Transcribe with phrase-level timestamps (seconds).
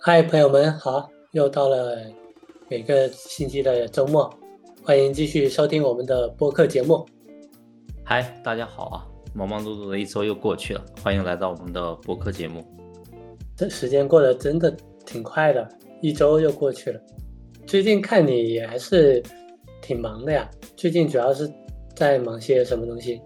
[0.00, 1.10] 嗨，朋友们好！
[1.32, 1.98] 又到了
[2.70, 4.32] 每个星期的周末，
[4.84, 7.04] 欢迎继续收听我们的播客节目。
[8.04, 9.04] 嗨，大家好啊！
[9.34, 12.64] 忙忙碌碌的一周又过去了，欢迎来到我们的播客节目。
[13.56, 14.74] 这时间过得真的
[15.04, 15.68] 挺快的，
[16.00, 17.00] 一周又过去了。
[17.66, 19.20] 最近看你也还是
[19.82, 21.52] 挺忙的呀，最近主要是
[21.96, 23.20] 在忙些什么东西？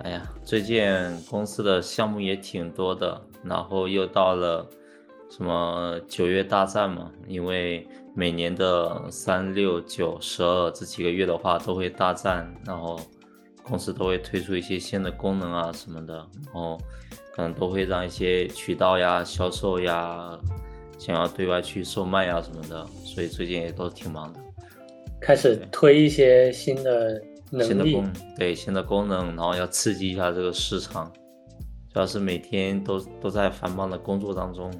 [0.00, 0.84] 哎呀，最近
[1.30, 4.66] 公司的项目也挺多的，然后又到了
[5.30, 12.98] 什么九月大战嘛，因为每年的三六九十二这几个月的话都会大战，然后
[13.62, 16.14] 公司都会推出一些新的功能啊什么的，
[16.46, 16.78] 然后
[17.34, 20.38] 可能都会让一些渠道呀、销售呀
[20.98, 24.40] 想要对外去售卖呀什么的，所以最近也都挺忙的，
[25.20, 27.22] 开始推一些新的。
[27.62, 31.10] 新的功对新的功能，然后要刺激一下这个市场，
[31.90, 34.70] 主要是每天都都在繁忙的工作当中。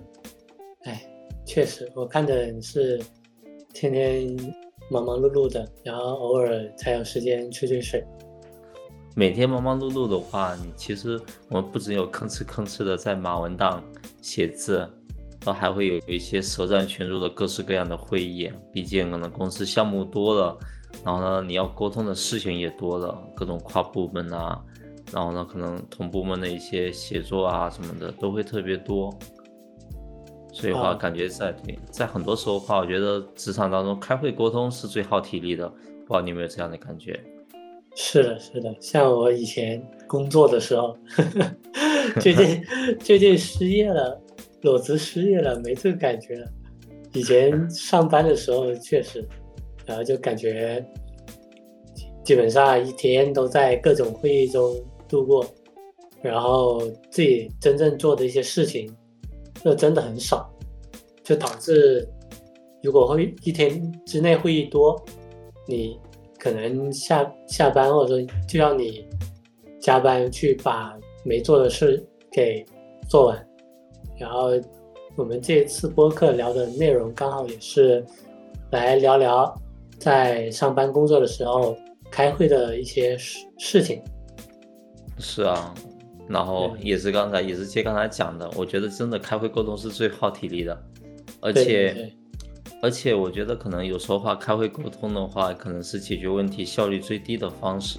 [0.89, 1.03] 哎，
[1.44, 2.98] 确实，我看着是
[3.75, 4.34] 天天
[4.91, 8.03] 忙忙碌碌的，然后偶尔才有时间吹吹水。
[9.14, 13.84] 每天忙忙碌碌的话，你其实我们不只有吭哧吭哧的在码文档
[14.22, 14.78] 写字，
[15.44, 18.50] 然后还会有一些舌战群儒的各式各样的会议。
[18.72, 20.59] 毕竟可能公司项目多了。
[21.05, 24.59] 然后呢，你要沟通的事情也多了，各种跨部门啊，
[25.12, 29.12] 然后呢，可能同部门的一些协作啊什么的都会特别多。
[30.61, 31.55] 所以话，感觉在
[31.91, 35.69] 在很多时候话，我觉得职场当中开会沟通是最耗体力的。
[35.69, 37.19] 不知道你有没有这样的感觉？
[37.95, 38.75] 是的，是的。
[38.81, 40.97] 像我以前工作的时候，
[42.20, 42.62] 最近
[42.98, 44.20] 最近失业了，
[44.62, 46.47] 裸辞失业了，没这个感觉了。
[47.12, 49.25] 以前上班的时候确实。
[49.87, 50.84] 然后就感觉
[52.22, 54.77] 基本上一天都在各种会议中
[55.09, 55.43] 度过，
[56.20, 56.78] 然后
[57.11, 58.95] 自己真正做的一些事情
[59.62, 60.48] 那真的很少，
[61.23, 62.09] 就导致
[62.83, 65.00] 如果会一天之内会议多，
[65.66, 65.99] 你
[66.38, 69.06] 可能下下班或者说就要你
[69.81, 72.65] 加班去把没做的事给
[73.09, 73.49] 做完。
[74.19, 74.50] 然后
[75.16, 78.04] 我们这次播客聊的内容刚好也是
[78.71, 79.54] 来聊聊。
[79.99, 81.77] 在上班工作的时候，
[82.09, 84.00] 开会的一些事事情，
[85.19, 85.75] 是啊，
[86.28, 90.83] 然后也是刚才也是接刚才讲的，我觉得真的开会沟通是最耗体力的，
[91.41, 92.12] 而且
[92.83, 97.99] 而且我觉得可能有时候话开会沟通的话，可能是解决问题效率最低的方式，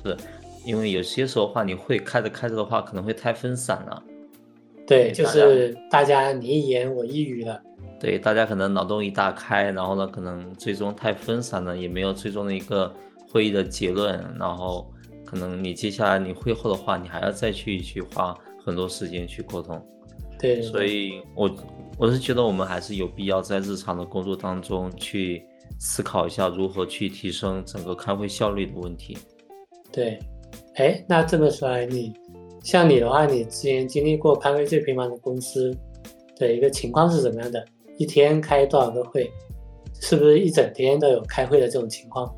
[0.66, 4.04] 因为有些时候话你会开着开着的话，可能会太分散了。
[4.88, 7.62] 对，就是大家你一言我一语的。
[8.00, 12.92] 对，大家可能脑洞一大开，然后呢，可能最终太分散了，也没有最终的一个
[13.30, 14.18] 会议的结论。
[14.40, 14.90] 然后
[15.30, 18.36] 可能你接下来你会后的话，你还要再去去花
[18.66, 19.80] 很多时间去沟通。
[20.40, 21.54] 对，所以我
[22.00, 25.44] 我是觉得我们还是有必要在日常的工作当中去
[25.78, 29.16] 思考一下如何去提升整个开会效率的问题。
[29.92, 30.18] 对，
[30.76, 32.12] 哎，那这么说来你。
[32.64, 35.78] 像你的话，你之前经历过开会最频繁的公司
[36.38, 37.64] 的一个情况是怎么样的？
[37.98, 39.30] 一天开多少个会？
[40.02, 42.34] 是不是一整天都有开会的这种情况？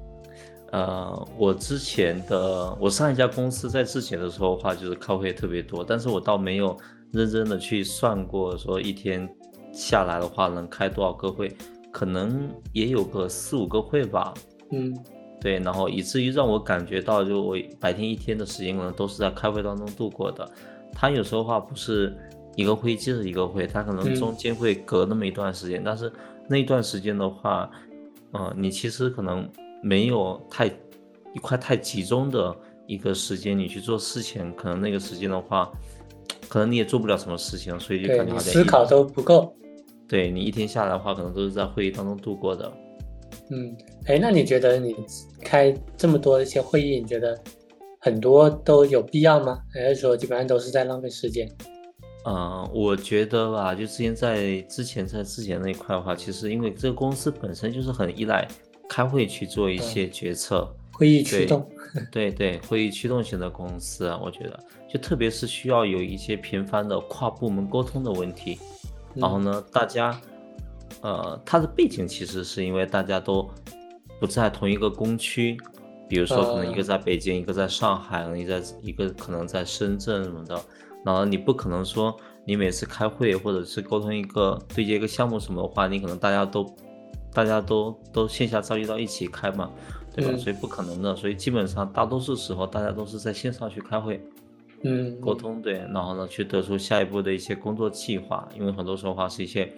[0.72, 6.78] 呃，我之前的我上一家公司在之前的时候的话，就是开会特别多，但是我倒没有
[7.12, 9.30] 认真的去算过，说一天
[9.74, 11.56] 下来的话能开多少个会，
[11.92, 14.34] 可能也有个四五个会吧。
[14.72, 14.98] 嗯。
[15.42, 20.48] 对，然后以至于让我感觉到，就我白天一天的时间可能都是在开会当中度过的。
[20.94, 22.16] 他有时候话不是
[22.56, 26.14] 一个会接着一个会，他可能中间会隔那么一段时间，但是
[26.48, 27.68] 那一段时间的话，
[28.34, 29.50] 嗯，你其实可能
[29.82, 30.68] 没有太
[31.34, 32.56] 一块太集中的
[32.88, 35.72] 一个时间，你去做事情，可能那个时间的话，
[36.48, 39.56] 可能你也做不了什么事情，所以就感觉思考都不够。
[40.08, 42.72] 对你一天下来的话，可能都是在会议当中度过的。
[43.50, 43.76] 嗯，
[44.06, 44.96] 哎，那你觉得你
[45.42, 47.38] 开这么多一些会议，你觉得
[48.00, 49.60] 很多都有必要吗？
[49.74, 51.50] 还是说基本上都是在浪费时间？
[52.26, 58.48] 嗯，我觉得吧，就之前在之前在之前那一块的话，其实因为这个公司本身就是很依赖
[58.92, 61.66] 开会去做一些决策，会议驱动，
[62.12, 64.60] 对对，会议驱动型的公司，我觉得
[64.90, 68.60] 就特别是需要有一些频繁的跨部门沟通的问题，
[69.16, 70.20] 然后呢，大家。
[71.04, 73.50] 呃，它的背景其实是因为大家都
[74.20, 75.58] 不在同一个工区，
[76.08, 80.62] 比如说可能一个在北京，一个在上海，一个在一个可能在深圳什么的。
[81.04, 82.16] 然后你不可能说
[82.46, 86.64] 你每次开会或者是沟通一个对接一个项目什么的话，你可能大家都
[87.34, 89.70] 大家都都线下召集到一起开嘛，
[90.14, 90.38] 对吧？
[90.38, 91.16] 所以不可能的。
[91.16, 94.22] 所以基本上大多数时候大家都是在线上去开会，
[94.84, 99.72] 嗯，沟通对，然后呢去得出下一步的一些工作计划，因为很多时候话是一些。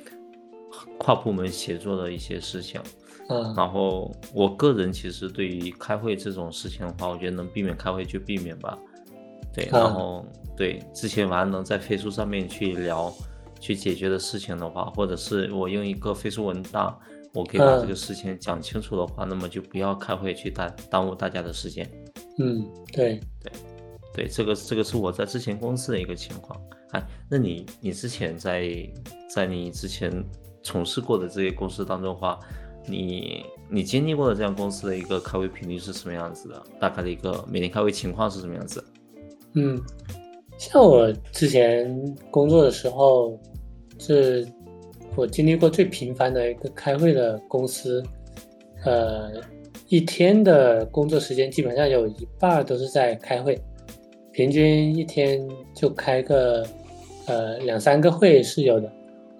[0.98, 2.82] 跨部门协作的一些事情。
[3.30, 8.76] 嗯，然后我个人其实对于开会这种事情的话，我觉得能避免开会就避免吧。
[9.54, 10.26] 对，然后
[10.58, 13.14] 对之前反正能在飞书上面去聊、
[13.60, 16.98] 去解决的事情的话，或者是我用一个飞书文档，
[17.34, 21.90] 我可以把这个事情讲清楚的话，那么就不要开会去耽耽误大家的时间。
[22.38, 23.52] 嗯，对对
[24.14, 26.60] 对，这个这个是我在之前公司的一个情况。
[26.92, 28.70] 哎，那你你之前在
[29.34, 30.24] 在你之前
[30.62, 32.40] 从事过的这些公司当中的话，
[32.86, 36.64] 你你经历过的这样公司的一个开会频率是什么样子的？
[36.80, 38.84] 大概的一个每天开会情况是什么样子？
[39.56, 39.82] 嗯，
[40.60, 43.40] 像我之前工作的时候，
[43.98, 44.48] 是
[45.16, 48.04] 我经历过最频繁的一个开会的公司，
[48.84, 49.32] 呃，
[49.88, 53.60] 一天的工作时间基本上有一半都是在开会，
[54.32, 56.66] 平均一天就开个
[57.28, 58.92] 呃两三个会是有的，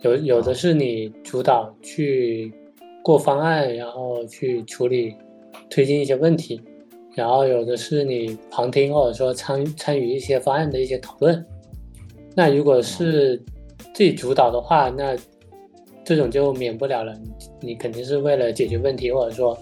[0.02, 2.54] 有有的是你主导去
[3.04, 5.16] 过方案，然后去处理
[5.70, 6.62] 推进一些问题。
[7.16, 11.46] 然后有的是你旁听或者说参参与一些方案的一些讨论，
[12.36, 13.38] 那如果是
[13.94, 15.16] 自己主导的话，那
[16.04, 17.14] 这种就免不了了。
[17.22, 19.58] 你你肯定是为了解决问题，或者说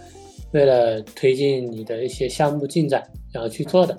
[0.52, 3.04] 为了推进你的一些项目进展，
[3.34, 3.98] 然后去做的。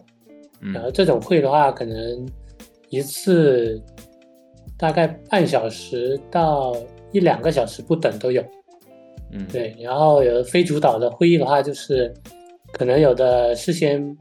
[0.74, 2.28] 然后这种会的话，可能
[2.90, 3.82] 一次
[4.78, 6.76] 大概半小时到
[7.12, 8.42] 一两个小时不等都有。
[9.32, 9.74] 嗯，对。
[9.80, 12.12] 然后有非主导的会议的话，就是。
[12.74, 14.16] 可能有的事先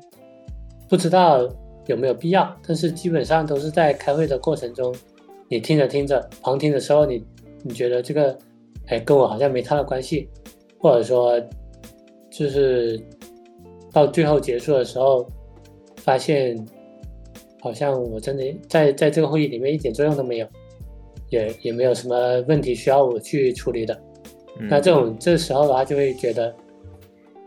[0.89, 1.47] 不知道
[1.85, 4.93] 有没有必要，但是基本上都是在开会的过程中，
[5.47, 7.23] 你听着听着，旁听的时候，你
[7.63, 8.37] 你觉得这个，
[8.87, 10.27] 哎，跟我好像没太大关系，
[10.79, 11.39] 或者说，
[12.29, 12.99] 就是
[13.91, 15.25] 到最后结束的时候，
[15.97, 16.57] 发现
[17.61, 20.47] 好像我真的在在这个会议里面一点作用都没有，
[21.29, 23.97] 也也没有什么问题需要我去处理的，
[24.69, 26.53] 那这种这时候的话就会觉得。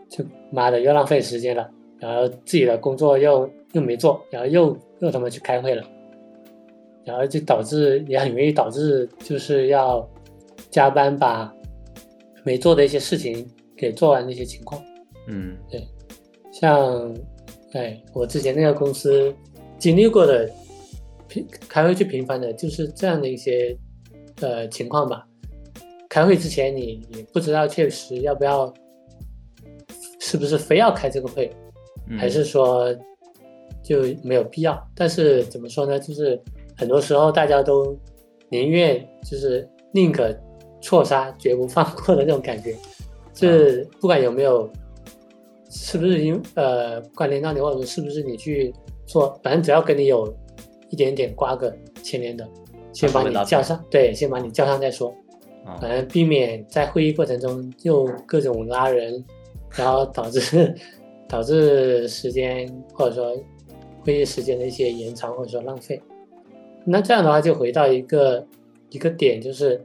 [0.07, 1.69] 就妈的又浪费时间了，
[1.99, 5.83] 然后自己的工作又又没做，然后又又他妈去开会了，
[7.05, 10.07] 然后就导致也很容易导致就是要
[10.69, 11.53] 加班把
[12.43, 13.47] 没做的一些事情
[13.77, 14.81] 给做完的一些情况。
[15.27, 15.87] 嗯，对，
[16.51, 17.15] 像
[17.73, 19.33] 哎我之前那个公司
[19.77, 20.49] 经历过的
[21.27, 23.77] 频开会最频繁的就是这样的一些
[24.41, 25.27] 呃情况吧。
[26.09, 28.73] 开会之前你你不知道确实要不要。
[30.17, 31.51] 是不是非要开这个会，
[32.17, 32.91] 还是说
[33.83, 34.75] 就没有必要？
[34.95, 35.99] 但是怎么说呢？
[35.99, 36.41] 就是
[36.77, 37.97] 很多时候大家都
[38.49, 40.33] 宁愿就是宁可
[40.81, 42.75] 错杀，绝不放过的那种感觉。
[43.33, 44.69] 是不管有没有，
[45.69, 48.73] 是不是因呃关联到你，或者说是不是你去
[49.05, 50.33] 做，反正只要跟你有
[50.89, 51.73] 一点点瓜葛
[52.03, 52.47] 牵连的，
[52.93, 55.13] 先把你叫上，对，先把你叫上再说。
[55.81, 59.23] 反正避免在会议过程中又各种拉人。
[59.77, 60.73] 然后导致
[61.27, 63.35] 导致时间或者说
[64.05, 66.01] 会议时间的一些延长或者说浪费，
[66.85, 68.47] 那这样的话就回到一个
[68.89, 69.83] 一个点，就是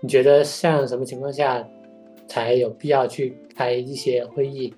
[0.00, 1.66] 你觉得像什么情况下
[2.28, 4.72] 才有必要去开一些会议？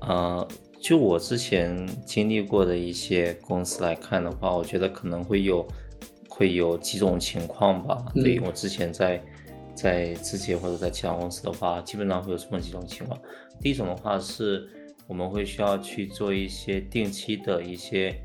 [0.00, 0.48] 呃，
[0.80, 5.66] 就我之前经历过的一些公司来看的话，我觉得可能会有
[6.28, 8.06] 会有几种情况吧。
[8.14, 9.22] 对我之前在。
[9.76, 13.20] 在自己或者在其他公司的话，基本上会有这么几种情况。
[13.60, 14.66] 第一种的话是，
[15.06, 18.18] 我们会需要去做一些定期的一些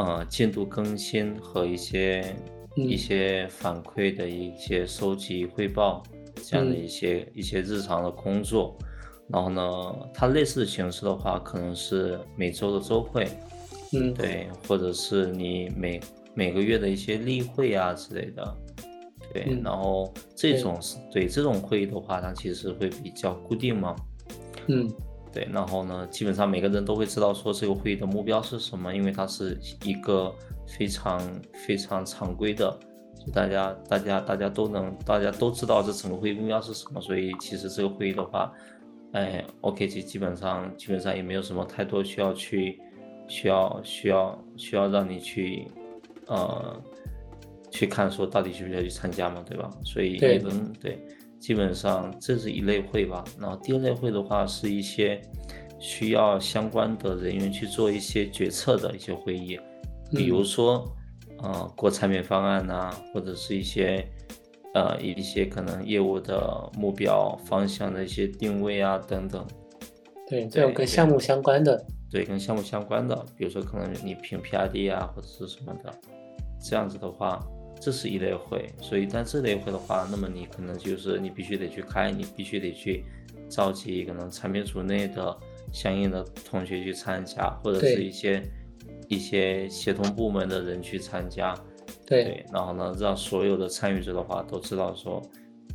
[0.00, 2.34] 呃进度更新和一些
[2.76, 6.02] 一些反馈的一些收集汇报
[6.42, 8.76] 这样的一些一些日常的工作。
[9.28, 9.62] 然后呢，
[10.12, 13.28] 它类似的形式的话，可能是每周的周会，
[13.92, 16.00] 嗯，对，或者是你每
[16.34, 18.56] 每个月的一些例会啊之类的。
[19.32, 23.94] 对，然后这种是对这种会议的话，它其实会比较固定嘛。
[24.66, 24.90] 嗯，
[25.32, 30.34] 对，然后呢，基本上每个人都会知道说这个会议的目标是什么，因为它是一个
[30.66, 31.20] 非常
[31.66, 32.70] 非常常规的，
[33.24, 38.52] 就大家大家大家都能大家都知道这整个会议目标是什么，所以其实这个会议的话，
[39.12, 42.80] 哎，OK，基基本上基本上也没有什么太多需要去
[43.28, 45.66] 需要需要需要让你去
[46.26, 46.80] 呃。
[47.72, 49.70] 去看说到底需不需要去参加嘛，对吧？
[49.84, 50.98] 所以一般对，
[51.40, 53.24] 基本上这是一类会吧。
[53.40, 55.20] 然后第二类会的话，是一些
[55.78, 59.58] 需要相关的人员去做一些决策的一些会议，
[60.12, 60.84] 比如说，
[61.38, 64.06] 呃，过产品方案呐，或者是一些，
[64.74, 69.44] 呃，一些可能业务的目标方向的一些定位啊等等。
[70.28, 71.82] 对，这种跟项目相关的。
[72.10, 75.92] 对，跟项目相关的，比如说可能你评 PRD 啊，或者是什么的，
[76.62, 77.42] 这样子的话。
[77.80, 83.04] 这是一类会，所以但这类会的话，那么你可能就是你必须得去开，你必须得去
[83.48, 85.34] 召集可能产品组内的
[85.72, 88.42] 相应的同学去参加，或者是一些
[89.08, 91.54] 一些协同部门的人去参加，
[92.04, 95.22] 对，然后呢，让所有的参与者的话都知道说，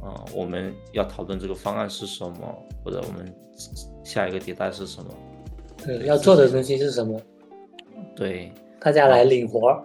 [0.04, 3.34] 嗯，我们要讨论这个方案是什么，或者我们
[4.04, 5.10] 下一个迭代是什么，
[5.84, 7.20] 对，要做的东西是什么，
[8.16, 9.84] 对，大家来领活儿，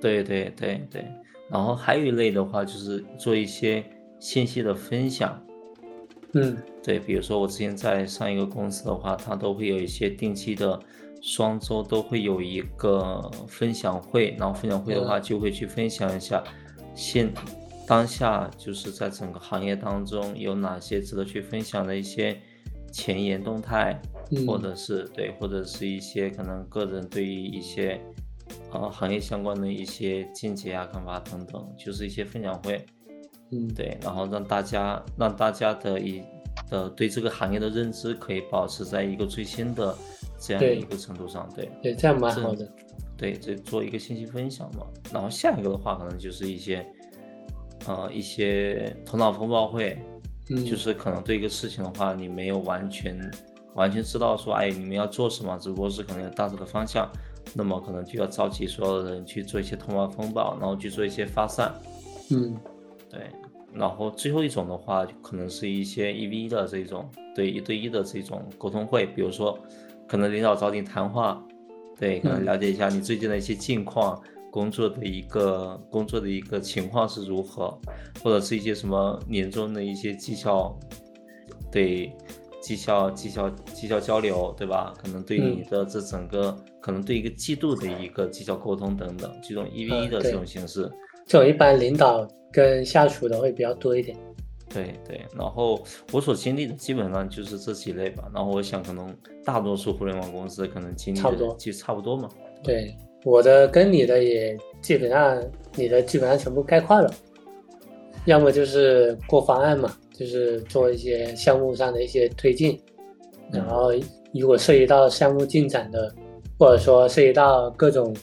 [0.00, 1.04] 对对对对。
[1.48, 3.84] 然后还有一类的话，就是做一些
[4.18, 5.40] 信息的分享。
[6.32, 10.78] 嗯，对，比如说我之前在上一个公司的话，它都会有一些定期的
[11.22, 16.42] 双周都会有一个分享会，然后分享会的话就会去分享一下
[16.94, 17.32] 现
[17.86, 22.36] 当下就是在整个行业当中有哪些值得去分享的一些
[22.92, 23.98] 前沿动态，
[24.46, 28.00] 或者是对，或者是一些可能个人对于一些。
[28.80, 32.84] 呃，行业相关的一些见解啊、看法等等，就是一些分享会，
[33.50, 36.22] 嗯，对，然后让大家让大家的一
[36.68, 39.96] 的对这个行业的认知可以保持在一个最新的
[40.38, 42.68] 这样的一个程度上，对，对，这样蛮好的，
[43.16, 44.86] 对，这做一个信息分享嘛。
[45.12, 46.84] 然后下一个的话，可能就是一些
[47.86, 49.96] 呃一些头脑风暴会，
[50.50, 53.18] 嗯，就是可能对一个事情的话，你没有完全
[53.74, 57.08] 完全知道说，哎，你们要做什么，只不过是可能有大致的方向。
[57.54, 61.74] 那么可能就要召集所有的人去做一些通话风暴，然后去做一些发散。
[62.30, 62.56] 嗯，
[63.10, 63.20] 对。
[63.72, 69.06] 然后最后一种的话，可能是一些一 v 一的这种，对一对一的这种沟通会。
[69.06, 69.58] 比如说，
[70.08, 71.42] 可能领导找你谈话，
[71.98, 74.18] 对，可能了解一下你最近的一些近况，
[74.50, 77.78] 工作的一个工作的一个情况是如何，
[78.22, 80.74] 或者是一些什么年终的一些绩效，
[81.70, 82.10] 对。
[82.66, 84.92] 绩效、绩效、绩效交流，对吧？
[85.00, 90.90] 可能对你的这整个，可能对一个季度的一个绩效沟通等等，这种一 v 一的这种形式，
[91.24, 94.18] 这种一般领导跟下属的会比较多一点。
[94.68, 95.80] 对对，然后
[96.10, 98.24] 我所经历的基本上就是这几类吧。
[98.34, 102.28] 然后我想，可能大多数互联网公司可能经历差不多，其实差不多嘛。
[102.64, 102.92] 对，
[103.24, 105.40] 我的跟你的也基本上，
[105.76, 107.08] 你的基本上全部概括了。
[108.24, 109.96] 要么就是过方案嘛。
[110.18, 112.80] 就是做一些项目上的一些推进，
[113.52, 113.92] 然后
[114.32, 116.10] 如果涉及到项目进展的，
[116.58, 118.16] 或者说涉及到各种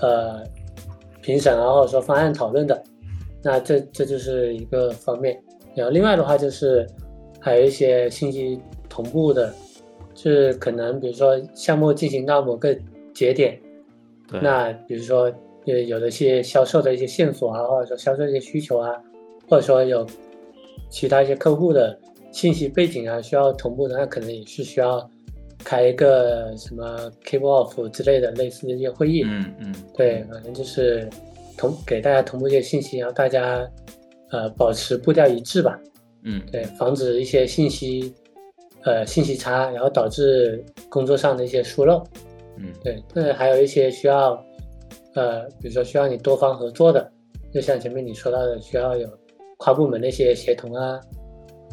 [0.00, 0.44] 呃
[1.22, 2.82] 评审啊，或者说方案讨论的，
[3.42, 5.42] 那这这就是一个方面。
[5.74, 6.86] 然后另外的话就是
[7.40, 9.50] 还有一些信息同步的，
[10.14, 12.76] 就是可能比如说项目进行到某个
[13.14, 13.58] 节点，
[14.42, 15.32] 那比如说
[15.64, 18.94] 有有的一些销售的一些线索啊，或者说销售一些需求啊，
[19.48, 20.06] 或者说有。
[20.88, 21.98] 其他一些客户的
[22.32, 25.08] 信息背景啊，需要同步的，那可能也是需要
[25.64, 29.22] 开一个什么 kick off 之类的类似的一些会议。
[29.24, 31.08] 嗯嗯，对，反正就是
[31.56, 33.68] 同给大家同步一些信息，然后大家
[34.30, 35.78] 呃保持步调一致吧。
[36.22, 38.14] 嗯，对，防止一些信息
[38.82, 42.02] 呃信息差，然后导致工作上的一些疏漏。
[42.56, 44.32] 嗯，对，那还有一些需要
[45.14, 47.10] 呃，比如说需要你多方合作的，
[47.52, 49.08] 就像前面你说到的，需要有。
[49.62, 50.98] 跨部门的一些协同啊，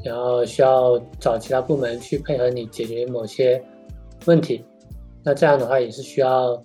[0.04, 3.64] 然后需要找其他部门去配合你解决某些
[4.26, 4.62] 问题，
[5.24, 6.62] 那这样的话也是需要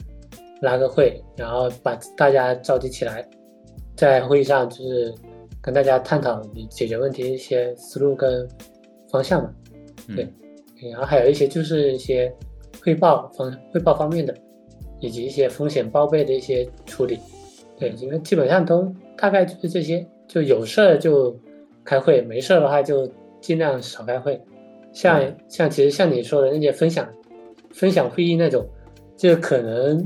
[0.63, 3.25] 拉个会，然后把大家召集起来，
[3.97, 5.15] 在会议上就是
[5.61, 8.49] 跟大家探讨你解决问题的一些思路跟
[9.09, 9.55] 方向嘛。
[10.17, 10.29] 对，
[10.91, 12.35] 然后还有一些就是一些
[12.83, 14.35] 汇报方汇报方面的，
[14.99, 17.21] 以及一些风险报备的一些处理。
[17.79, 20.05] 对，因为基本上都大概就是这些。
[20.33, 21.39] 就有事儿就
[21.85, 23.07] 开会，没事儿的话就
[23.39, 24.41] 尽量少开会。
[24.91, 27.07] 像像其实像你说的那些分享
[27.71, 28.67] 分享会议那种，
[29.15, 29.99] 就可能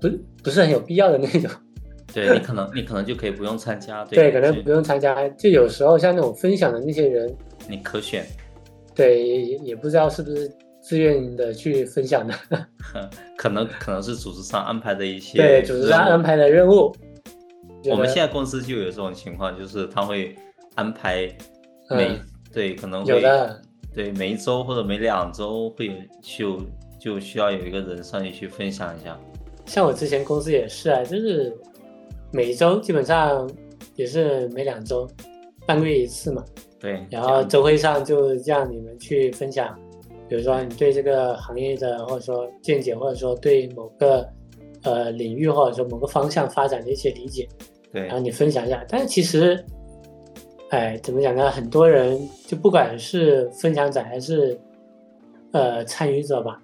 [0.00, 0.10] 不
[0.42, 1.48] 不是很有必要的那种。
[2.12, 4.04] 对你可能你可能就可以不用参加。
[4.06, 5.28] 对，可能不用参加。
[5.30, 7.32] 就有时候像那种分享的那些人，
[7.68, 8.26] 你可选。
[8.96, 10.50] 对，也也不知道是不是
[10.80, 12.34] 自愿的去分享的。
[13.38, 15.38] 可能可能是组织上安排的一些。
[15.38, 16.92] 对，组织上安排的任务。
[17.86, 20.34] 我们现在公司就有这种情况，就是他会
[20.74, 21.28] 安排
[21.90, 22.18] 每
[22.52, 23.22] 对可能会
[23.94, 26.60] 对每一周或者每两周会有就
[26.98, 29.18] 就需要有一个人上去去分享一下。
[29.66, 31.56] 像我之前公司也是啊，就是
[32.32, 33.48] 每一周基本上
[33.96, 35.08] 也是每两周
[35.66, 36.44] 半个月一次嘛。
[36.78, 37.04] 对。
[37.10, 39.78] 然后周会上就让你们去分享，
[40.28, 44.26] 比如说你对这个行业的或者说见解，或者说对某个
[44.82, 47.48] 呃领域或者说某个方向发展的一些理解。
[47.92, 49.64] 对，然后你分享一下，但是其实，
[50.70, 51.50] 哎，怎么讲呢？
[51.50, 54.60] 很多人就不管是分享者还是
[55.52, 56.60] 呃参与者吧，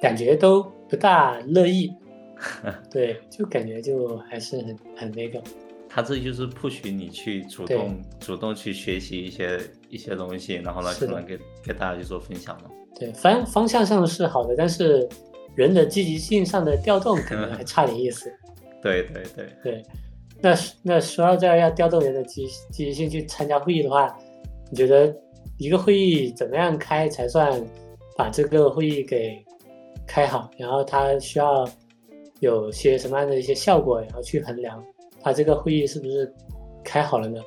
[0.00, 1.92] 感觉都不大乐意。
[2.90, 5.42] 对，就感觉就还是很很那个。
[5.88, 12.70] 他这就是不许你去主动主动去学习一些一些东西，然后呢，可能给给大家去做分享嘛。
[12.98, 15.08] 对，方方向上是好的，但是
[15.56, 18.32] 人的积极性上的调动 可能还差点意思。
[18.82, 19.82] 对对对对，
[20.40, 24.16] 那那说到这儿要调动人的积积极性去参加会议的话，
[24.70, 25.12] 你觉得
[25.58, 27.60] 一个会议怎么样开才算
[28.16, 29.44] 把这个会议给
[30.06, 30.48] 开好？
[30.56, 31.68] 然后它需要
[32.40, 34.84] 有些什么样的一些效果，然后去衡量？
[35.20, 36.32] 它这个会议是不是
[36.84, 37.40] 开好了呢？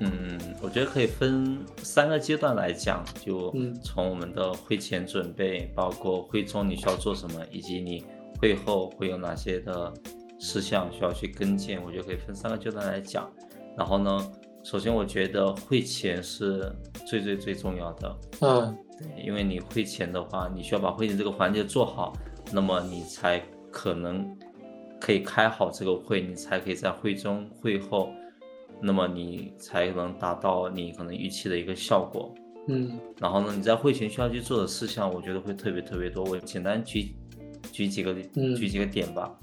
[0.00, 8.04] 嗯，我觉得可以分三个阶段来讲，就从我们的会前准备，包括会中你需要做什么，以及你
[8.40, 9.92] 会后会有哪些的
[10.38, 13.30] 事项需要去跟进，我觉得可以分三个阶段来讲。
[13.76, 16.74] 然后呢，首先我觉得会前是
[17.06, 18.16] 最最最重要的。
[18.40, 22.12] 嗯，对，因为你会前的话，你需要把会前这个环节做好，
[22.52, 24.36] 那么你才可能。
[25.02, 28.12] 可以开好这个会，你才可以在会中会后，
[28.80, 32.34] 那么你才能达到你可能预期的一个效果。
[32.68, 36.24] 嗯，然后呢，你在会前需要去做的事项，我觉得会特别特别多。
[36.24, 37.14] 我简单举
[37.72, 39.34] 举几个举几个点吧。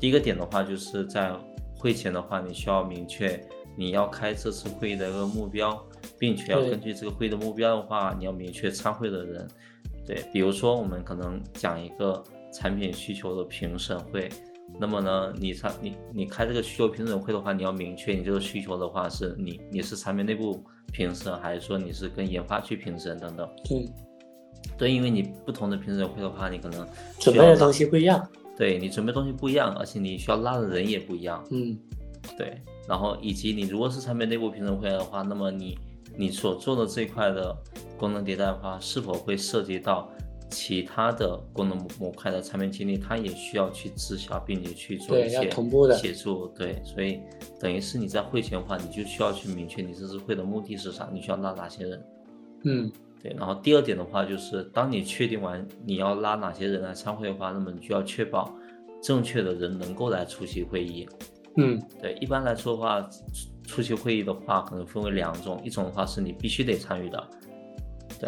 [0.00, 1.32] 第一个点的话，就是在
[1.76, 3.40] 会前的话，你需要明确
[3.76, 5.80] 你要开这次会议的一个目标，
[6.18, 9.46] 并且要根据这个会议的目标的话，你要明确参会的人。
[10.06, 12.22] 对，比如说我们可能讲一个
[12.52, 14.28] 产品需求的评审会。
[14.80, 23.48] 那么呢，你参你你开这个需求评审会的话，你要明确你这个需求的话是你你是产品内部评审，还是说你是跟研发去评审等等。
[23.64, 23.88] 对，
[24.78, 26.86] 对，因为你不同的评审会的话，你可能
[27.20, 28.26] 准备的东西不一样。
[28.56, 31.44] 对你准备东西不一样，而且你需要拉的人也不一样。
[31.50, 31.78] 嗯，
[32.36, 35.78] 对，然后以及你如果是产品内部评审会的话，那么你
[36.16, 37.56] 你所做的这一块的
[37.96, 40.10] 功能迭代的话，是否会涉及到？
[40.52, 46.46] 其他的功能模块的产品经理，他也需要去知晓，并且去做一些同步的协助。
[46.48, 47.18] 对，所以
[47.58, 52.04] 等于是你在会前的话，你就需要去明确你这次会的目的是啥，你需要拉哪些人。
[52.64, 53.34] 嗯，对。
[53.38, 58.54] 然后第二点的话，就是当你确定完你要拉哪些人来参会的话，那么你就要确保
[59.02, 61.08] 正确的人能够来出席会议。
[61.56, 62.14] 嗯，对。
[62.20, 63.10] 一般来说的话，
[63.66, 67.28] 出席会议的话，可能分为两种，一种的话是你必须得参与的。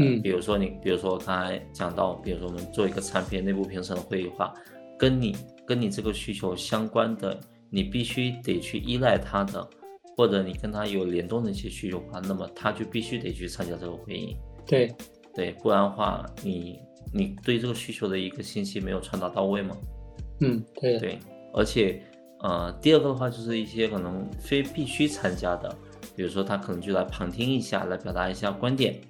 [0.00, 4.52] 嗯，比如说你，比如说我刚才讲到，比如说我们做一个产品内部评审的会议话，
[4.98, 7.38] 跟你跟你这个需求相关的，
[7.70, 9.68] 你必须得去依赖他的，
[10.16, 14.36] 或者你跟他有联动的一些需求话，那么他就必须得去参加这个会议。
[14.66, 14.94] 对，
[15.34, 16.80] 对，不然的话，你
[17.12, 19.76] 你对这个需求的一个信息没有传达到位嘛？
[20.40, 21.18] 嗯，对对，
[21.52, 22.02] 而且
[22.40, 25.68] 呃，第二个的话就是一些可能非必须参加的，
[26.16, 29.00] 比如说他可能就来旁听一下，来表达一下观点。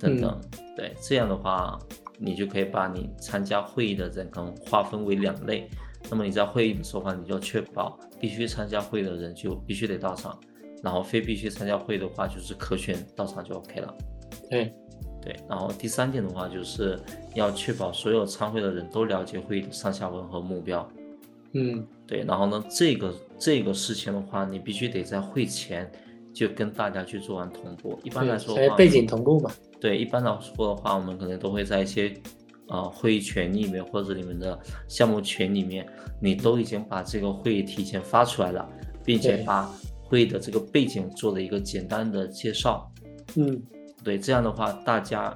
[0.00, 0.40] 等等，
[0.74, 1.78] 对，这样的话，
[2.18, 5.68] 你就可以把你参加会议的人可能划分为两类。
[6.10, 10.40] 那么你在会议的时候话，你就要确保必须参加会议的人就必须得到场，
[10.82, 13.94] 然后非必须参加会议的话，就是可选到场就 OK 了。
[14.48, 14.72] 对，
[15.20, 15.36] 对。
[15.46, 16.98] 然后第三点的话，就是
[17.34, 20.90] 要确保所有参会的人都了解会议的上下文和目标。
[21.52, 22.24] 嗯，对。
[22.26, 25.90] 然后呢，这个这个事情的话，你必须得在会前
[26.32, 28.00] 就跟大家去做完同步。
[28.02, 29.50] 一般来说，背景同步嘛。
[29.80, 32.12] 对，一般来说的话，我们可能都会在一些，
[32.68, 35.86] 呃，会议群里面或者你们的项目群里面，
[36.20, 38.68] 你都已经把这个会议提前发出来了，
[39.04, 39.68] 并且把
[40.04, 42.92] 会议的这个背景做了一个简单的介绍。
[43.36, 43.62] 嗯，
[44.04, 45.34] 对，这样的话大家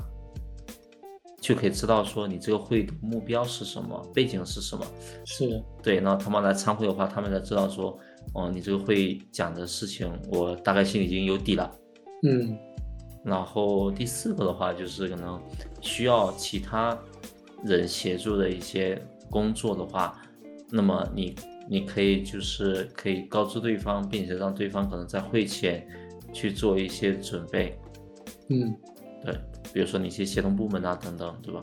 [1.40, 4.84] 就可以知道说你这个会议的目标是什么，背景是什么。
[5.24, 5.62] 是。
[5.82, 7.98] 对，然后他们来参会的话，他们才知道说，
[8.34, 11.70] 哦，你这个会议讲的事情，我大概心里已经有底了。
[12.22, 12.58] 嗯。
[13.24, 15.40] 然后第四个的话，就是可能
[15.80, 16.96] 需要其他
[17.64, 20.20] 人协助的一些工作的话，
[20.70, 21.34] 那么你
[21.66, 25.88] 你可以就是可以告知对方，并且让对方可能在会前
[26.34, 27.78] 去做一些准备。
[28.50, 28.76] 嗯，
[29.24, 29.34] 对，
[29.72, 31.62] 比如说你一些协同部门啊等等，对吧？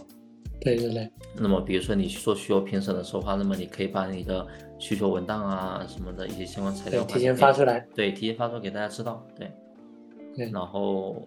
[0.59, 1.11] 对对对。
[1.35, 4.47] 那么比如说你做需求评审的时候话，那么你可以把你的
[4.79, 7.87] 需求文档啊什么的一些相关材料提前发出来。
[7.93, 9.23] 对，提前发出来给大家知道。
[9.37, 9.51] 对。
[10.35, 10.49] 对。
[10.49, 11.21] 然后。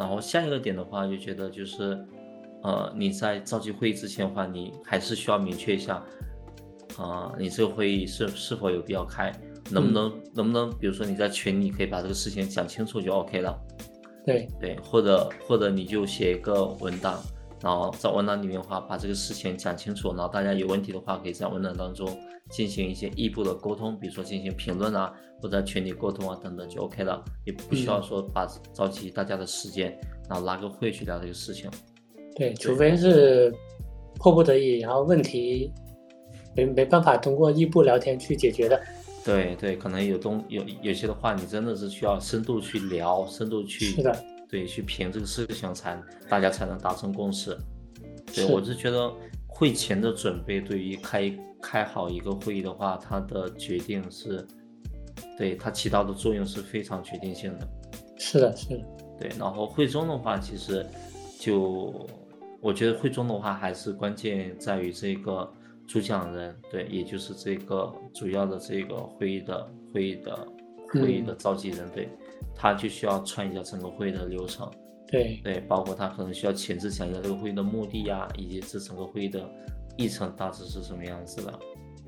[0.00, 2.02] 然后下一个点的话，就觉得就是，
[2.62, 6.02] 呃，你在召集会议之前的话，你还是需要明确一下，
[6.96, 9.30] 啊，你这个会议是是否有必要开，
[9.70, 13.54] 能不能能不能，比如说你在群里可以把这个事情讲清楚就 OK 了。
[14.24, 17.20] 对对，或者或者你就写一个文档，
[17.60, 22.08] 然后在文档里面的话把这个事情讲清楚，然后大家有问题的话可以在文档当中
[22.50, 25.14] 进行一些异步的沟通，比如说进行评论啊。
[25.42, 31.70] 或者群里沟通啊，等等就 OK 了，也不需要说把召集大家的时间，然后拉个会去聊这个事情。
[32.36, 33.50] 对，除非是
[34.16, 35.72] 迫不得已，然后问题
[36.54, 38.78] 没没办法通过异步聊天去解决的，
[39.24, 47.56] 对对，可能有东有有些的话，你真的是需要深度去聊，深度去是的，对，去评这个事情才大家才能达成共识。
[48.34, 49.10] 对我是觉得
[49.60, 54.42] 会前的准备对于开开好一个会议的话，它的决定是，
[55.36, 57.68] 对它起到的作用是非常决定性的。
[58.16, 58.84] 是的，是的，
[59.18, 60.86] 对，然后会中的话，其实
[61.38, 62.08] 就
[62.62, 65.52] 我觉得会中的话，还是关键在于这个
[65.86, 70.48] 主讲人，对，也就是这个主要的这个会议的会议的
[70.88, 72.08] 会议的召集人，对，
[72.54, 74.66] 他就需要串一下整个会议的流程，
[75.10, 79.48] 对，对，包括他可能需要前置想一下这个会议的目的呀，以及这整个会议的
[79.96, 81.58] 议程大致是什么样子的。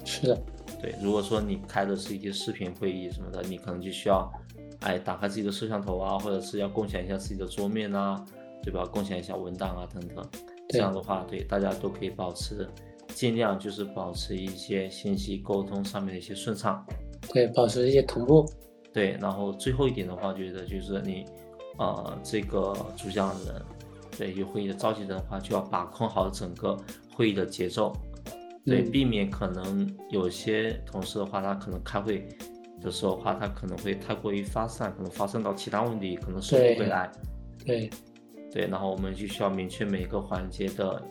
[0.04, 0.42] 是的，
[0.80, 4.32] 对，如果说你开的是一些视频会议什么的，你可能就需要，
[4.80, 8.24] 哎，打开自己的摄像头啊，或者是要共享一下自己的桌面啊，
[8.62, 8.84] 对吧？
[8.84, 10.24] 共享一下文档啊等等。
[10.68, 12.66] 这样的话，对大家都可以保持，
[13.08, 16.84] 尽量就是保持一些信息沟通上面的一些顺畅。
[17.32, 18.44] 对，保持一些同步。
[18.92, 21.24] 对，然后最后一点的话，觉得就是你，
[21.78, 23.62] 呃，这个主讲人，
[24.16, 26.76] 对，有会议的召集人的话，就要把控好整个
[27.14, 27.92] 会议的节奏，
[28.64, 32.28] 对，嗯避免可能有些同事的话，他可能开会
[32.80, 37.10] 的时候的话，他可能会太过于发散，可能发散到其他问题，可能收不回来。
[37.64, 37.90] 对，
[38.52, 41.02] 对，然后我们就需要明确每个环节的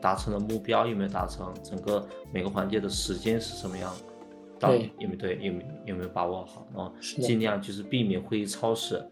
[0.00, 3.92] 达成的目标有没有达成，整个每个环节的时间是什么样，
[4.58, 9.04] 到对底有没有对有没有有没有把握好，然后尽量就是避免会议超时。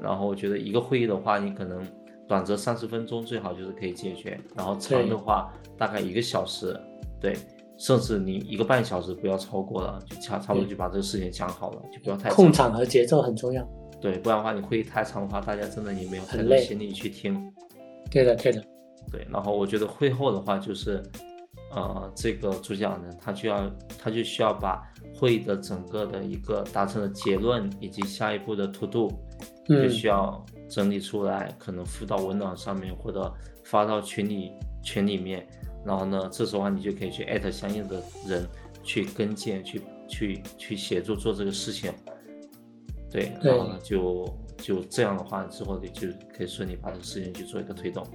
[0.00, 1.80] 然后我觉得一个会议的话，你可能
[2.26, 6.78] 短则三十分钟最好就是可以解决，然后长的话大概一个小时，
[7.20, 7.36] 对，
[7.78, 13.66] 甚至你一个半小时不要超过了，就差差不多就把这个事情讲好了，就不要太控场和节奏很重要。
[14.00, 17.50] 对，不然的话你会议太长的话，大家真的也没有太多心力去听。
[18.10, 18.62] 对的，对的，
[19.10, 21.02] 对，然后我觉得会后的话就是，
[21.72, 24.82] 呃，这个主讲人他就要他就需要把
[25.14, 29.10] 会议的整个的一个达成的结论以及下一步的 to do，
[29.68, 33.32] 就嗯，需要整理出来，可能附到文档上面或者
[33.64, 34.52] 发到群里
[34.82, 35.46] 群里面，
[35.84, 38.46] 然后呢，这时候你就可以去艾特相应的人
[38.82, 41.92] 去跟进，去去去协助做这个事情。
[43.10, 48.06] 对，对然后呢，就就这样的话，之后你就可以顺利把这个事情去做一个推动。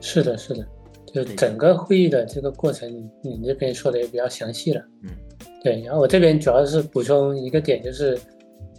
[0.00, 0.66] 是的，是的，
[1.12, 2.90] 就整个会议的这个过程，
[3.22, 4.82] 你你这边说的也比较详细了。
[5.02, 5.10] 嗯，
[5.62, 8.18] 对，然后我这边主要是补充一个点，就是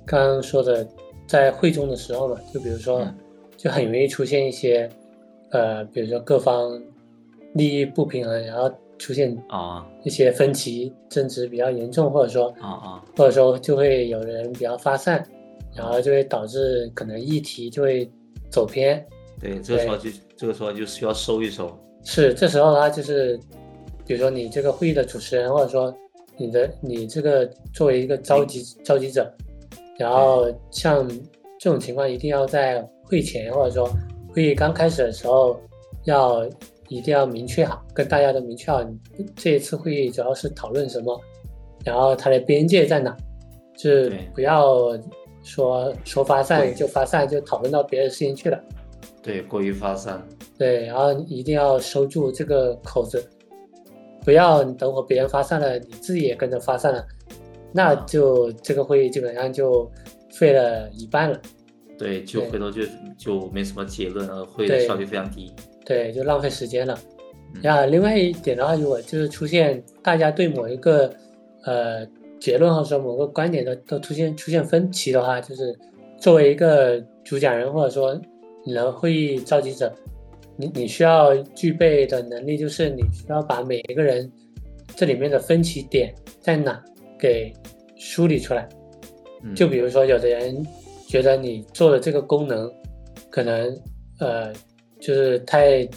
[0.05, 0.87] 刚刚说的，
[1.27, 3.15] 在会中的时候嘛，就比如说嗯，
[3.57, 4.89] 就很容易出现一些，
[5.51, 6.81] 呃，比如说各方
[7.53, 15.25] 利益不平衡，然后出现啊一些分歧、争执比较严重，或者说啊啊，或者说就会有人比较发散，
[15.75, 18.09] 然后就会导致可能议题就会
[18.49, 19.05] 走偏。
[19.39, 21.77] 对，这个时候就这个时候就需要收一收。
[22.03, 23.39] 是，这时候呢，就是
[24.05, 25.93] 比如说你这个会议的主持人，或者说
[26.37, 29.33] 你的你这个作为一个召集召集者，
[30.03, 31.07] 然后像
[31.57, 33.89] 这种情况，一定要在会前或者说
[34.33, 35.57] 会议刚开始的时候，
[36.03, 36.45] 要
[36.89, 38.83] 一定要明确好，跟大家都明确好，
[39.33, 41.17] 这一次会议主要是讨论什么，
[41.85, 43.15] 然后它的边界在哪，
[43.77, 44.99] 就是不要
[45.41, 48.61] 说说发散就发散，就讨论到别的事情去了。
[49.21, 50.21] 对，过于发散。
[50.57, 53.25] 对，然后一定要收住这个口子，
[54.25, 57.07] 不要等会别人发散了，你自己也跟着发散了，
[57.73, 59.89] 那啊就这个会议基本上就
[60.31, 61.41] 废了一半了。
[61.97, 62.81] 对，就回头就
[63.17, 65.53] 就没什么结论，呃，会效率非常低。
[65.85, 66.97] 对，就浪费时间了。
[67.03, 67.09] 嗯
[67.61, 71.13] 然后另外一点的话，如果就是出现大家对某一个
[71.65, 72.03] 呃
[72.39, 75.77] 结论或者说某个观点都都出现出现分歧的话，就是
[76.17, 78.19] 作为一个主讲人或者说
[78.65, 79.93] 你的会议召集者，
[80.57, 84.31] 你你需要具备的能力就是你需要把每一个人
[84.95, 86.83] 这里面的分歧点在哪
[87.23, 87.53] 给
[87.95, 88.67] 梳理出来。
[89.43, 90.61] 嗯，就比如说，有的人
[91.07, 92.69] 觉得你做的这个功能
[93.29, 93.73] 可能
[94.19, 94.51] 呃
[94.99, 95.87] 就是太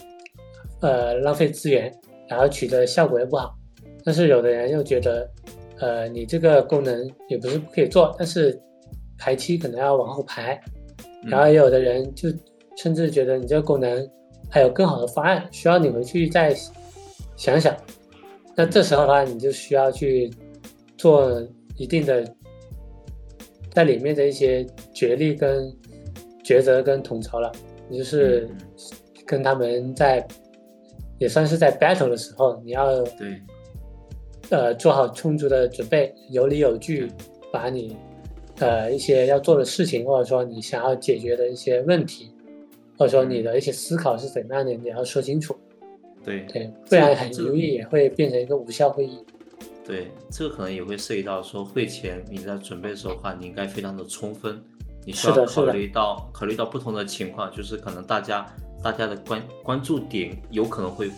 [0.81, 1.93] 呃浪费资源，
[2.29, 3.53] 然后取得效果也不好，
[4.05, 5.29] 但是有的人又觉得
[5.81, 8.57] 呃你这个功能也不是不可以做，但是
[9.19, 10.61] 排期可能要往后排，
[11.25, 12.29] 嗯然后也有的人就
[12.77, 14.09] 甚至觉得你这个功能
[14.49, 16.55] 还有更好的方案，需要你回去再
[17.37, 17.77] 想想。
[18.59, 20.31] 那这时候的话，你就需要去
[20.97, 21.43] 做
[21.77, 22.25] 一定的
[23.73, 25.71] 在里面的一些决力跟
[26.45, 27.53] 抉择跟统筹了。
[27.89, 28.59] 你就是嗯
[29.27, 30.27] 跟他们在
[31.19, 33.41] 也算是在 battle 的时候，你要对
[34.51, 37.11] 呃做好充足的准备，有理有据，
[37.53, 37.97] 把你
[38.61, 42.31] 呃一些要做的事情，或者说你想要解决的一些问题，
[42.99, 45.57] 或者说你的一些思考是怎么样的，你要说清楚。
[46.25, 49.19] 对对，不然很容易也会变成一个无效会议。
[49.87, 54.61] 对，这个可能也会涉及到说会前你在准备的时候的话，你应该非常的充分，
[55.05, 58.45] 你需要考虑到考虑到不同的情况，就是可能大家
[58.83, 61.09] 大家的关关注点有可能会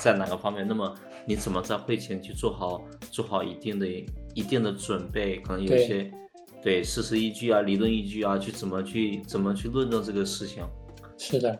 [0.00, 0.92] 在哪个方面，那么
[1.24, 3.86] 你怎么在会前去做好做好一定的
[4.34, 6.10] 一定的准备，可能有一些
[6.62, 10.64] 对事实依据啊、理论依据啊，去怎么去怎么去论证这个事情。
[11.16, 11.56] 是的，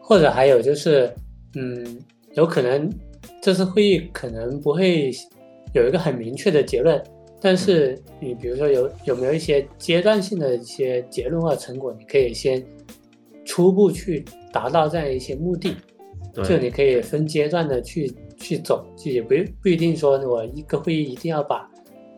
[0.00, 1.12] 或者还有就是，
[1.56, 2.00] 嗯，
[2.34, 2.88] 有可能
[3.42, 5.10] 这次会议可能不会
[5.72, 7.02] 有一个很明确的结论，
[7.40, 12.64] 但是你比如说有有没有一些阶段性的一些结论或成果，你可以先
[13.44, 15.74] 初步去达到这样一些目的，
[16.44, 21.68] 就你可以分阶段的去去走，就也不不一定说我一个会议一定要把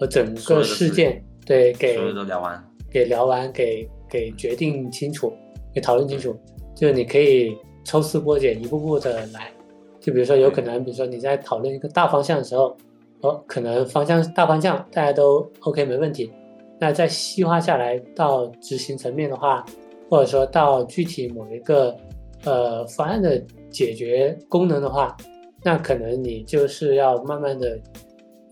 [0.00, 5.32] 我整个事件对给所有都聊完，给聊完，给给决定清楚，
[5.74, 6.36] 给讨论清楚。
[6.74, 9.52] 就是你可以抽丝剥茧，一步步的来。
[10.00, 12.76] 就比如说，有可能，比如说你在讨论一个大方向的时候，
[13.22, 16.30] 哦，可能方向大方向大家都 OK 没问题。
[16.78, 19.64] 那再细化下来到执行层面的话，
[20.10, 21.96] 或者说到具体某一个
[22.44, 25.16] 呃方案的解决功能的话，
[25.62, 27.80] 那可能你就是要慢慢的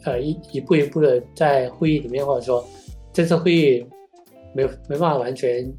[0.04, 2.64] 呃一一步一步的在会议里面，或者说
[3.12, 3.86] 这次会议
[4.54, 5.70] 没没办法完全。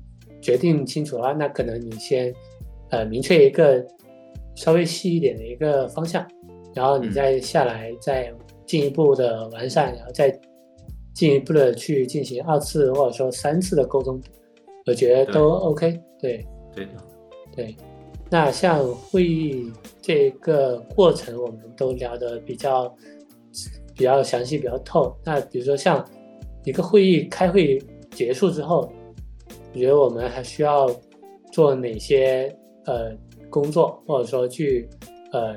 [0.43, 2.33] 决定清楚的话，那可能你先，
[2.89, 3.85] 呃，明确一个
[4.55, 6.27] 稍微细一点的一个方向，
[6.73, 8.33] 然后你再下来，再
[8.71, 10.31] 进一步的完善，然后再
[11.13, 14.17] 进一步的去进行二次或者说三次的沟通，
[14.85, 15.99] 我觉得都 OK。
[16.21, 16.91] 对，对的，
[17.53, 17.75] 对。
[18.29, 19.69] 那像会议
[20.01, 22.95] 这个过程，我们都聊得比较
[23.93, 25.13] 比较详细、比较透。
[25.25, 26.07] 那比如说像
[26.63, 27.77] 一个会议开会
[28.11, 28.89] 结束之后。
[29.73, 30.85] 你觉得我们还需要
[31.49, 32.53] 做哪些
[32.83, 33.15] 呃
[33.49, 34.85] 工作，或者说去
[35.31, 35.55] 呃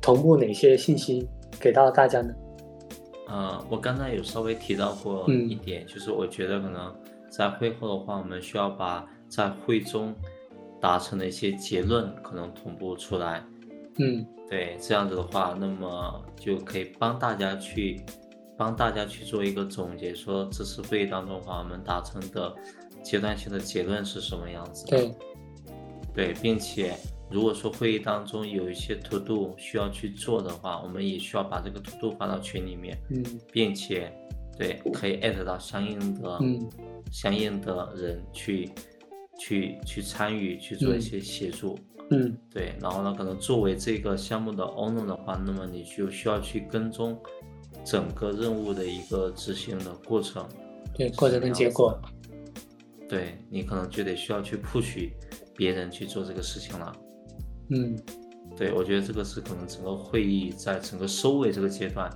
[0.00, 1.24] 同步哪些信息
[1.60, 2.34] 给到大家呢？
[3.28, 6.94] 呃，我刚才有稍微提到过一点，就是我觉得可能
[7.28, 10.14] 在会后的话，我们需要把在会中
[10.80, 13.44] 达成的一些结论可能同步出来。
[13.98, 18.04] 嗯，对，这样子的话，那么就可以帮大家去
[18.56, 22.54] 帮大家去做一个总结，说这次会议当中的话，我们达成的。
[23.02, 24.84] 阶段性的结论是什么样子？
[24.86, 25.14] 对，
[26.12, 26.96] 对，并且
[27.30, 34.12] 如果说会议当中有一些 to do 需要去做的话，我们也需要把这个 to do 发到群里面，嗯，并且
[34.58, 36.68] 对，可以艾特到相应的，嗯，
[37.10, 38.70] 相应的人去，
[39.38, 41.78] 去去参与去做一些协助，
[42.10, 47.18] 嗯，对，然后呢，可能作为这个项目的 owner 的话，那么你就需要去跟踪
[47.84, 50.46] 整个任务的一个执行的过程，
[50.94, 51.98] 对，过程跟结果。
[53.08, 55.08] 对你可能就得需要去 push
[55.54, 56.92] 别人去做这个事情了，
[57.68, 57.96] 嗯，
[58.56, 62.10] 对我觉得这个是可能整个会议在整个收尾这个阶段，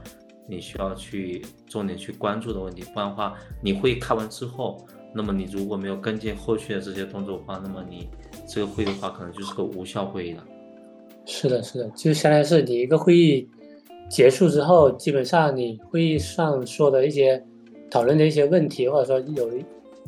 [0.49, 4.85] 你需要去重点去关注的问题，不然的话，你会开完之后，
[5.15, 8.09] 那么你如果没有跟进后续的这些动作的话，那么你
[8.47, 10.45] 这个会议的话可能就是个无效会议了。
[11.27, 13.49] 是的，是的，就相当于是你一个会议
[14.09, 17.45] 结束之后，基本上你会议上说的一些
[17.91, 19.51] 讨论的一些问题，或者说有。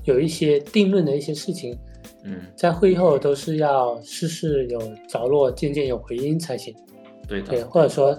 [0.04, 1.78] 有一些定论的一些事情，
[2.24, 6.74] 嗯，在会议后都是要事事有着落，件件有回音才行。
[7.28, 8.16] 对对，或者说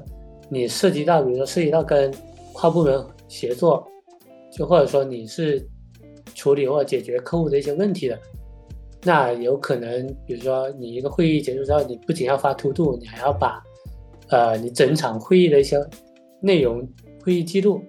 [0.49, 2.13] 你涉及到，比如说涉及到跟
[2.51, 3.85] 跨部门协作，
[4.51, 5.65] 就或者说你是
[6.35, 8.19] 处理或解决客户的一些问题的，
[9.03, 13.61] 那有可能，比如说你一个会议结束之后，你不仅要发 to do，，你还要把
[14.29, 15.77] 呃你整场会议的一些
[16.41, 16.85] 内容、
[17.23, 17.81] 会议记录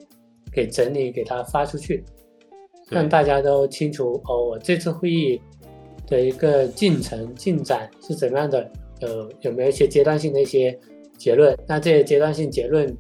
[0.53, 2.05] 给整理，给他发出去。
[2.91, 5.41] 让大家都清楚哦，我这次会议
[6.07, 8.71] 的一个进程进展是怎么样的？
[9.01, 10.79] 有有没有一些阶段性的一些
[11.19, 11.57] 结论？
[11.67, 12.97] 那这些阶段性结论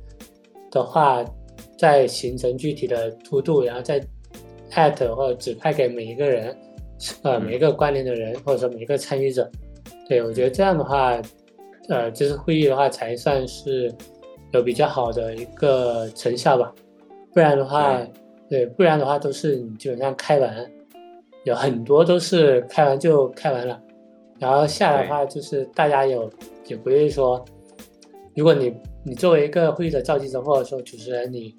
[0.71, 1.25] 的话，
[1.79, 4.01] 再形成具体的突度，然后再
[4.73, 6.57] at 或者指派给每一个人，
[7.23, 9.51] 呃，每一个关联的人或者说每一个参与者。
[10.09, 11.21] 对我觉得这样的话，
[11.89, 13.91] 呃，这次会议的话才算是
[14.53, 16.75] 有比较好的一个成效吧，
[17.33, 18.07] 不然的话。
[18.47, 20.71] 对，不然的话都是你基本上开完，
[21.45, 23.81] 有很多都是开完就开完了，
[24.39, 26.31] 然后下来的话就是大家有
[26.67, 27.45] 也不会说，
[28.35, 31.55] 如果你你作为一个会议的召集者或者说主持人，你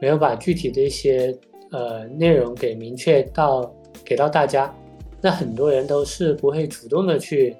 [0.00, 1.36] 没有把具体的一些
[1.70, 4.72] 呃内容给明确到给到大家，
[5.20, 7.56] 那很多人都是不会主动的去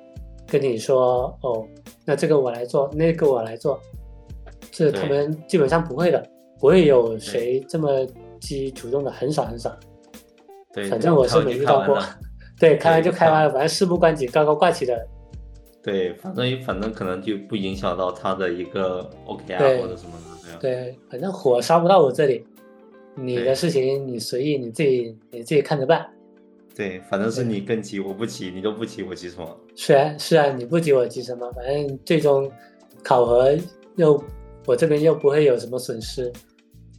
[0.46, 1.66] 跟你说哦，
[2.04, 3.80] 那这个我来做，那个我来做，
[4.70, 6.22] 这他们基本上不会的，
[6.60, 8.06] 不会有谁这么。
[8.42, 9.72] 机主动的很少很少，
[10.72, 11.98] 对，反正我是没遇到过。
[12.58, 15.06] 对，开完就开完了，反正事不关己，高高挂起的，
[15.82, 20.58] 对，反正反正可能就不影响到他的一个 OKR 或者什么的。
[20.60, 22.44] 对，反正火烧不到我这里，
[23.16, 26.06] 你的事情你随意，你自己你自己看着办。
[26.76, 29.60] 对，反正是你更急，我不急，你都不急，我急什么？
[29.74, 32.48] 是啊是啊，你不急我急什么，反正最终
[33.02, 33.52] 考核
[33.96, 34.22] 又
[34.66, 36.32] 我这边又不会有什么损失。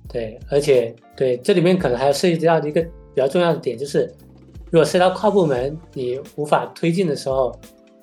[0.10, 4.12] 对，而且对这里面可能还要涉及到一个比较重要的点，就是
[4.72, 7.54] 如果涉及到跨部门你无法推进的时候，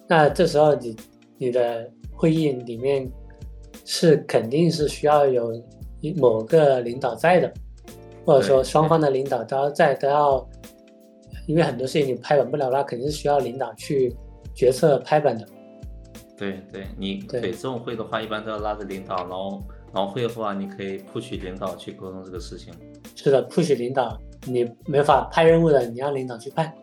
[0.09, 0.97] 那这时候你
[1.39, 3.11] 你的会议里面
[3.85, 5.53] 是肯定是需要有
[6.01, 7.53] 一某个领导在的，
[8.25, 10.49] 或者说双方的领导都要在，都要，
[11.47, 14.15] 因为很多事情你拍板不了，那肯定是需要领导去
[14.55, 15.47] 决策拍板的。
[16.37, 22.73] 对对，你对对这种会的话，一般都要拉着领导，然后然后会的话，你可以 push 领导去沟通这个事情。
[23.15, 26.75] 是的，push 领导，你没法派任务的，你让领导去派，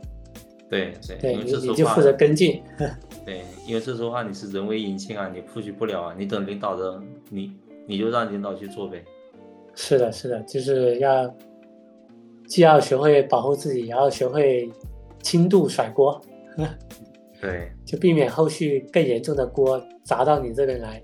[0.70, 2.62] 对对，你你就负责跟进。
[3.26, 7.52] 对，因为这时候话你是人为引擎啊，你 push 不了啊，你等领导的，你
[7.86, 9.04] 你就让领导去做呗。
[9.76, 11.36] 是的，是的，就是要
[12.48, 14.72] 既要学会保护自己，也要学会
[15.22, 16.22] 轻度甩锅，
[17.42, 21.02] 对就避免后续更严重的锅砸到你这边来。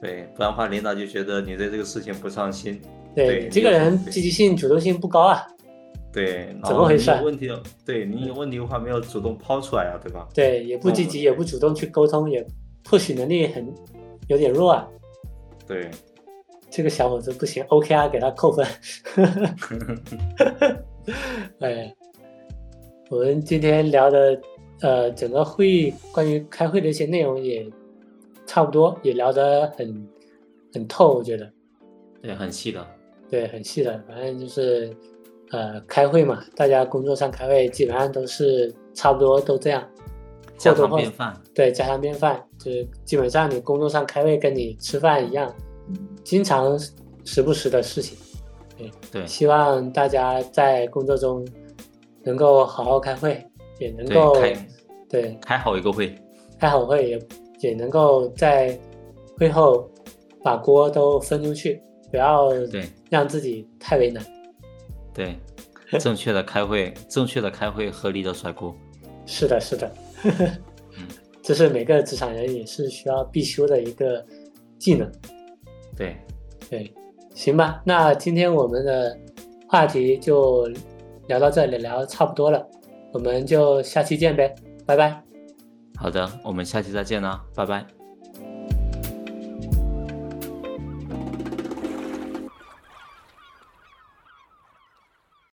[0.00, 2.80] 对，不然的话领导就觉得你对这个事情不上心。
[3.14, 5.46] 对对你这个人积极性、主动性不高啊。
[6.12, 10.28] 对，怎么回事问题的，对你有问题的话没有主动抛出来啊，对吧？
[10.34, 12.44] 对，也不积极，也不主动去沟通，也
[12.84, 13.72] push 能力很
[14.26, 14.88] 有点弱啊。
[15.66, 15.88] 对，
[16.68, 18.66] 这个小伙子不行，OKR 给他扣分。
[21.60, 21.94] 哎，
[23.08, 24.40] 我们今天聊的
[24.80, 27.64] 呃整个会议关于开会的一些内容也
[28.46, 30.08] 差不多，也聊得很
[30.72, 31.48] 很透，我觉得
[32.20, 32.84] 对，很细的。
[33.28, 34.02] 对，很细的。
[34.08, 34.92] 反正就是
[35.50, 39.86] 呃开会嘛，大家工作上开会基本上都是差不多都这样，
[40.56, 41.36] 家常便饭。
[41.54, 45.52] 对，家常便饭，就是基本上你工作上开会跟你吃饭一样，
[46.24, 46.78] 经常
[47.24, 48.16] 时不时的事情。
[48.78, 51.46] 对对希望大家在工作中
[52.22, 53.44] 能够好好开会，
[53.78, 54.68] 也能够对，开
[55.08, 56.14] 对开好一个会。
[56.58, 57.18] 开好会，也
[57.60, 58.78] 也能够在
[59.38, 59.90] 会后
[60.42, 64.24] 把锅都分出去，不要对让自己太为难。
[65.12, 65.38] 对，
[65.98, 68.74] 正确的开会，正确的开会，合理的甩锅。
[69.26, 69.92] 是的，是的，
[70.24, 71.06] 嗯
[71.42, 74.24] 这是每个职场人也是需要必修的一个
[74.78, 75.10] 技能。
[75.96, 76.16] 对，
[76.68, 76.92] 对，
[77.34, 79.16] 行吧，那今天我们的
[79.68, 80.66] 话题就
[81.28, 82.66] 聊到这里，聊得差不多了，
[83.12, 84.54] 我们就下期见呗，
[84.86, 85.22] 拜拜。
[85.96, 87.99] 好的，我们下期再见啦，拜拜。